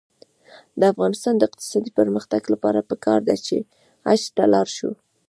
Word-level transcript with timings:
د 0.79 0.81
افغانستان 0.93 1.33
د 1.37 1.41
اقتصادي 1.49 1.91
پرمختګ 1.99 2.41
لپاره 2.53 2.87
پکار 2.89 3.19
ده 3.27 3.35
چې 3.45 3.55
حج 4.05 4.21
ته 4.35 4.43
لاړ 4.53 4.67
شو. 4.77 4.91